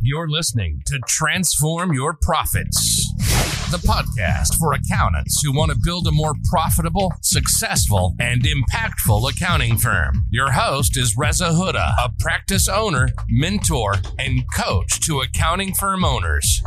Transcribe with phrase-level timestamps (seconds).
[0.00, 3.12] You're listening to Transform Your Profits,
[3.70, 9.76] the podcast for accountants who want to build a more profitable, successful, and impactful accounting
[9.78, 10.24] firm.
[10.30, 16.60] Your host is Reza Huda, a practice owner, mentor, and coach to accounting firm owners.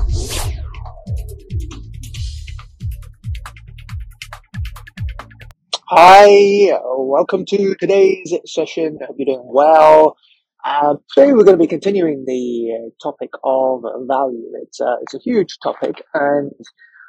[5.87, 8.99] Hi, welcome to today's session.
[9.01, 10.15] I Hope you're doing well.
[10.63, 14.51] Um, today we're going to be continuing the uh, topic of value.
[14.61, 16.51] It's a, it's a huge topic and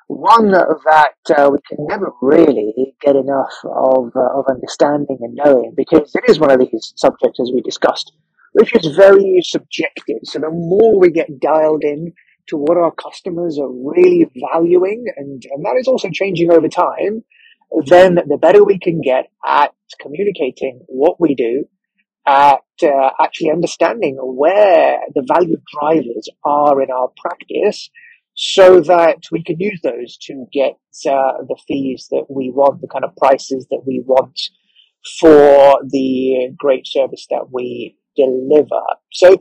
[0.06, 5.74] one that uh, we can never really get enough of, uh, of understanding and knowing
[5.76, 8.12] because it is one of these subjects as we discussed,
[8.52, 10.20] which is very subjective.
[10.24, 12.14] So the more we get dialed in
[12.48, 17.22] to what our customers are really valuing and, and that is also changing over time,
[17.86, 21.66] then the better we can get at communicating what we do,
[22.26, 27.90] at uh, actually understanding where the value drivers are in our practice
[28.34, 32.88] so that we can use those to get uh, the fees that we want, the
[32.88, 34.38] kind of prices that we want
[35.20, 38.80] for the great service that we deliver.
[39.12, 39.36] So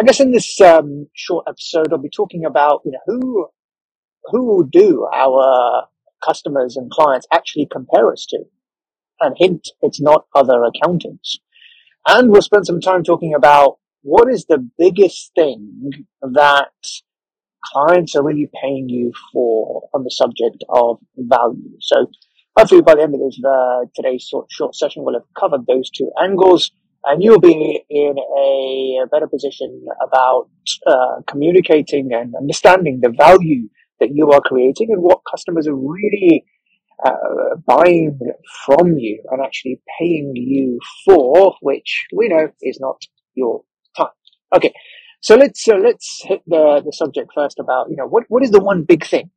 [0.00, 3.48] I guess in this um, short episode, I'll be talking about, you know, who,
[4.26, 5.88] who do our
[6.24, 8.44] customers and clients actually compare us to.
[9.20, 11.38] And hint, it's not other accountants.
[12.06, 15.90] And we'll spend some time talking about what is the biggest thing
[16.22, 16.70] that
[17.64, 21.76] clients are really paying you for on the subject of value.
[21.80, 22.06] So
[22.56, 26.10] hopefully by the end of this, uh, today's short, session, we'll have covered those two
[26.22, 26.70] angles
[27.04, 30.48] and you'll be in a better position about
[30.86, 33.68] uh, communicating and understanding the value
[33.98, 36.44] that you are creating and what customers are really
[37.04, 38.18] uh, buying
[38.64, 43.02] from you and actually paying you for, which we know is not
[43.34, 43.62] your
[43.96, 44.08] time.
[44.54, 44.72] Okay,
[45.20, 48.50] so let's uh, let's hit the the subject first about you know what what is
[48.50, 49.30] the one big thing.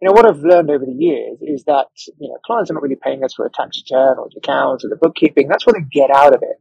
[0.00, 1.86] You know what I've learned over the years is that
[2.20, 4.84] you know clients are not really paying us for a tax return or the accounts
[4.84, 5.48] or the bookkeeping.
[5.48, 6.60] That's what they get out of it.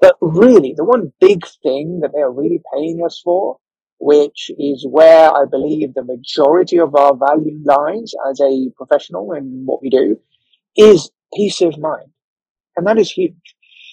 [0.00, 3.58] But really, the one big thing that they are really paying us for
[3.98, 9.62] which is where I believe the majority of our value lies as a professional in
[9.64, 10.20] what we do,
[10.76, 12.10] is peace of mind.
[12.76, 13.34] And that is huge.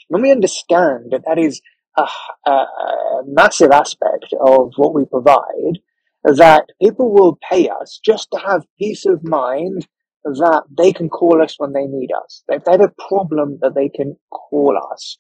[0.10, 1.62] When we understand that that is
[1.98, 2.06] a,
[2.46, 5.80] a, a massive aspect of what we provide,
[6.24, 9.88] that people will pay us just to have peace of mind
[10.24, 12.44] that they can call us when they need us.
[12.48, 15.18] If they have a problem that they can call us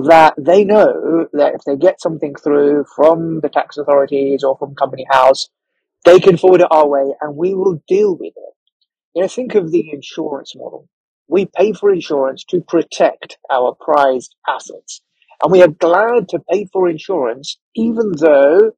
[0.00, 4.74] that they know that if they get something through from the tax authorities or from
[4.74, 5.48] company house,
[6.04, 8.54] they can forward it our way and we will deal with it.
[9.14, 10.88] You know, think of the insurance model.
[11.28, 15.02] We pay for insurance to protect our prized assets.
[15.42, 18.72] And we are glad to pay for insurance even though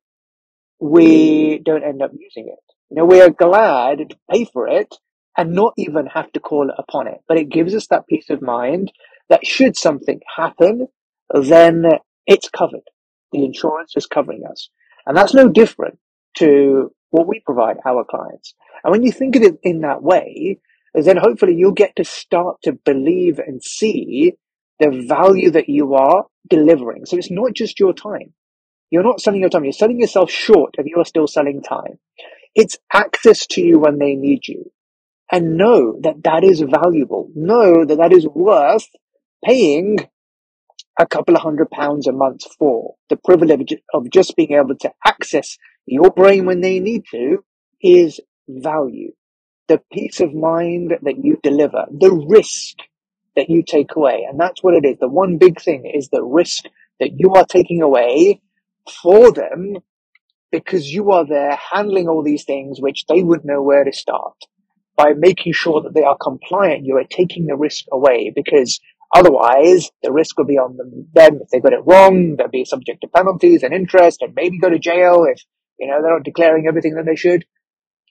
[0.80, 2.74] we don't end up using it.
[2.90, 4.94] You know, we are glad to pay for it
[5.36, 7.20] and not even have to call upon it.
[7.28, 8.92] But it gives us that peace of mind
[9.28, 10.88] that should something happen,
[11.32, 11.84] then
[12.26, 12.88] it's covered.
[13.32, 14.68] The insurance is covering us.
[15.06, 15.98] And that's no different
[16.38, 18.54] to what we provide our clients.
[18.82, 20.58] And when you think of it in that way,
[20.94, 24.34] then hopefully you'll get to start to believe and see
[24.78, 27.06] the value that you are delivering.
[27.06, 28.32] So it's not just your time.
[28.90, 29.64] You're not selling your time.
[29.64, 31.98] You're selling yourself short if you are still selling time.
[32.54, 34.70] It's access to you when they need you.
[35.32, 37.30] And know that that is valuable.
[37.34, 38.86] Know that that is worth
[39.44, 40.08] paying
[40.98, 42.94] a couple of hundred pounds a month for.
[43.08, 47.44] The privilege of just being able to access your brain when they need to
[47.82, 49.12] is value.
[49.68, 52.76] The peace of mind that you deliver, the risk
[53.36, 54.26] that you take away.
[54.28, 54.98] And that's what it is.
[54.98, 56.64] The one big thing is the risk
[57.00, 58.40] that you are taking away
[59.02, 59.76] for them
[60.52, 64.34] because you are there handling all these things which they wouldn't know where to start.
[64.96, 68.78] By making sure that they are compliant, you are taking the risk away because
[69.14, 71.06] Otherwise, the risk will be on them.
[71.14, 74.68] If they got it wrong, they'll be subject to penalties and interest and maybe go
[74.68, 75.40] to jail if,
[75.78, 77.44] you know, they're not declaring everything that they should.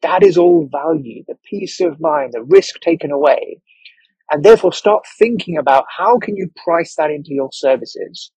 [0.02, 3.60] That is all value, the peace of mind, the risk taken away.
[4.32, 8.32] And therefore start thinking about how can you price that into your services?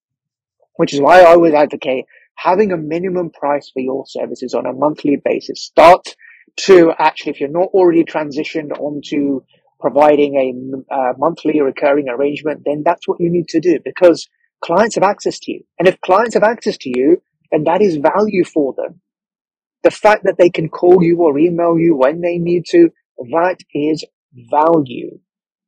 [0.74, 4.72] Which is why I always advocate having a minimum price for your services on a
[4.72, 5.64] monthly basis.
[5.64, 6.16] Start
[6.56, 9.40] to actually, if you're not already transitioned onto
[9.80, 14.28] providing a uh, monthly recurring arrangement, then that's what you need to do because
[14.64, 15.64] clients have access to you.
[15.78, 19.00] And if clients have access to you, then that is value for them.
[19.82, 23.58] The fact that they can call you or email you when they need to, that
[23.72, 25.18] is value.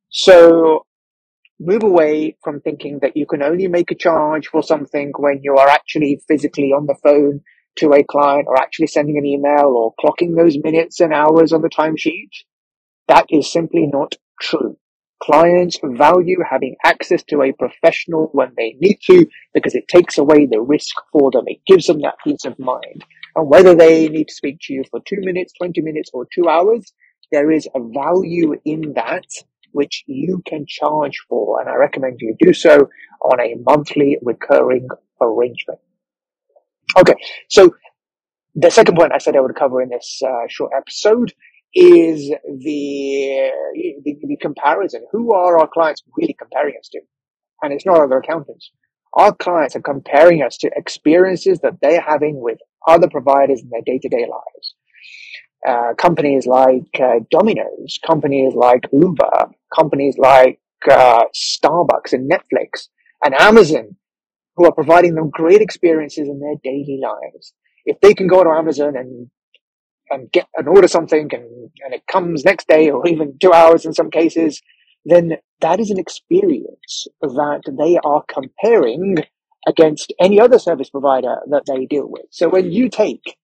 [0.09, 0.85] So
[1.59, 5.55] move away from thinking that you can only make a charge for something when you
[5.55, 7.41] are actually physically on the phone
[7.77, 11.61] to a client or actually sending an email or clocking those minutes and hours on
[11.61, 12.29] the timesheet.
[13.09, 14.77] That is simply not true.
[15.21, 20.45] Clients value having access to a professional when they need to because it takes away
[20.45, 21.43] the risk for them.
[21.47, 23.03] It gives them that peace of mind.
[23.35, 26.47] And whether they need to speak to you for two minutes, 20 minutes, or two
[26.47, 26.93] hours,
[27.31, 29.25] there is a value in that
[29.71, 31.59] which you can charge for.
[31.59, 32.89] And I recommend you do so
[33.23, 34.87] on a monthly recurring
[35.19, 35.79] arrangement.
[36.97, 37.15] Okay.
[37.49, 37.75] So
[38.55, 41.33] the second point I said I would cover in this uh, short episode
[41.73, 43.51] is the,
[44.03, 45.05] the, the comparison.
[45.11, 46.99] Who are our clients really comparing us to?
[47.61, 48.71] And it's not other accountants.
[49.13, 53.81] Our clients are comparing us to experiences that they're having with other providers in their
[53.85, 54.75] day-to-day lives.
[55.67, 62.87] Uh, companies like uh, Domino's, companies like Uber, companies like uh, Starbucks and Netflix
[63.23, 63.97] and Amazon,
[64.55, 67.53] who are providing them great experiences in their daily lives.
[67.85, 69.29] If they can go to Amazon and
[70.09, 73.85] and get and order something and, and it comes next day or even two hours
[73.85, 74.61] in some cases,
[75.05, 79.17] then that is an experience that they are comparing
[79.67, 82.25] against any other service provider that they deal with.
[82.31, 83.37] So when you take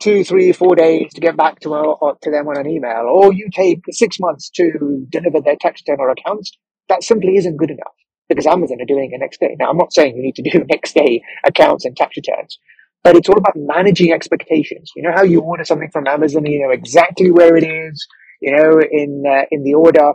[0.00, 3.32] two, three, four days to get back to, uh, to them on an email, or
[3.32, 6.52] you take six months to deliver their tax return or accounts,
[6.88, 7.94] that simply isn't good enough
[8.28, 9.56] because Amazon are doing it next day.
[9.58, 12.58] Now, I'm not saying you need to do next day accounts and tax returns,
[13.02, 14.92] but it's all about managing expectations.
[14.96, 18.06] You know how you order something from Amazon, you know exactly where it is,
[18.40, 20.12] you know, in, uh, in the order,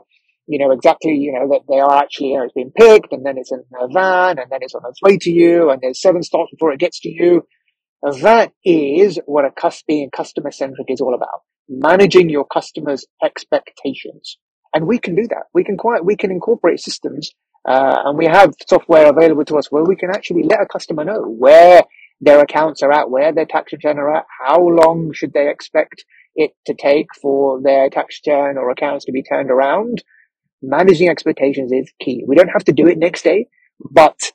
[0.47, 3.25] you know exactly, you know, that they are actually, you know, it's been picked and
[3.25, 6.01] then it's in a van and then it's on its way to you and there's
[6.01, 7.43] seven stops before it gets to you.
[8.21, 11.41] That is what a being customer centric is all about.
[11.67, 14.37] Managing your customers' expectations.
[14.75, 15.45] And we can do that.
[15.53, 17.31] We can quite, we can incorporate systems,
[17.67, 21.03] uh, and we have software available to us where we can actually let a customer
[21.03, 21.81] know where
[22.21, 26.05] their accounts are at, where their tax return are at, how long should they expect
[26.35, 30.03] it to take for their tax return or accounts to be turned around.
[30.61, 32.23] Managing expectations is key.
[32.27, 33.47] We don't have to do it next day,
[33.79, 34.31] but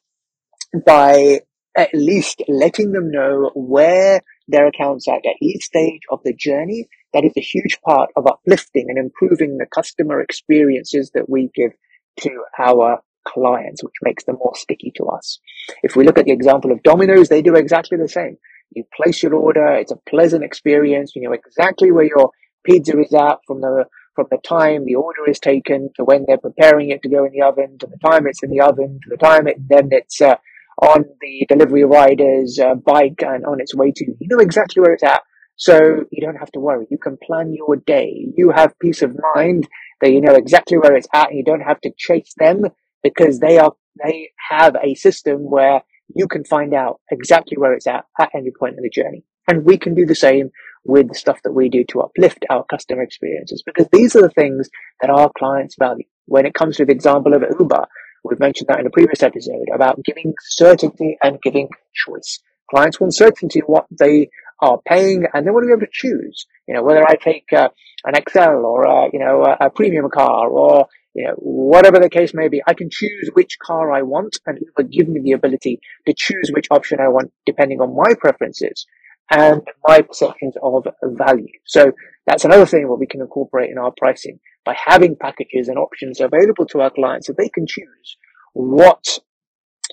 [0.87, 1.41] by
[1.77, 6.89] at least letting them know where their accounts are at each stage of the journey,
[7.13, 11.73] that is a huge part of uplifting and improving the customer experiences that we give
[12.21, 15.39] to our clients, which makes them more sticky to us.
[15.83, 18.37] If we look at the example of Domino's, they do exactly the same.
[18.75, 22.31] You place your order, it's a pleasant experience, you know exactly where your
[22.65, 26.37] pizza is at from the from the time the order is taken to when they're
[26.37, 29.09] preparing it to go in the oven to the time it's in the oven to
[29.09, 30.35] the time it then it's uh,
[30.81, 34.17] on the delivery rider's uh, bike and on its way to you.
[34.19, 35.23] You know exactly where it's at.
[35.57, 35.79] So
[36.11, 36.87] you don't have to worry.
[36.91, 38.27] You can plan your day.
[38.35, 39.69] You have peace of mind
[40.01, 42.65] that you know exactly where it's at and you don't have to chase them
[43.03, 45.83] because they are, they have a system where
[46.15, 49.25] you can find out exactly where it's at at any point in the journey.
[49.49, 50.51] And we can do the same
[50.85, 54.31] with the stuff that we do to uplift our customer experiences because these are the
[54.31, 54.69] things
[55.01, 56.05] that our clients value.
[56.27, 57.87] When it comes to the example of Uber,
[58.25, 62.41] we've mentioned that in a previous episode about giving certainty and giving choice.
[62.71, 64.31] Clients want certainty what they
[64.61, 67.53] are paying and they want to be able to choose, you know, whether I take
[67.53, 67.69] uh,
[68.05, 72.09] an XL or, a, you know, a, a premium car or you know, whatever the
[72.09, 75.33] case may be, I can choose which car I want and Uber give me the
[75.33, 78.87] ability to choose which option I want depending on my preferences
[79.31, 81.47] and my perceptions of value.
[81.65, 81.93] So
[82.27, 86.21] that's another thing what we can incorporate in our pricing by having packages and options
[86.21, 88.17] available to our clients so they can choose
[88.53, 89.19] what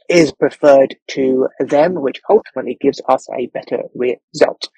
[0.09, 4.69] is preferred to them, which ultimately gives us a better result.